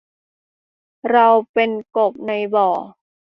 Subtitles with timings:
[1.11, 2.69] เราเป็นกบในบ่อ